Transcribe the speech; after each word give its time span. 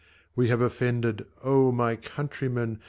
We 0.35 0.47
have 0.47 0.61
offended, 0.61 1.27
Oh! 1.43 1.71
my 1.71 1.95
countrymen 1.95 2.79